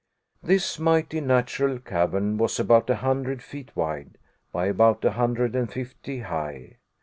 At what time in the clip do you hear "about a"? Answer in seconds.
2.59-2.95, 4.65-5.11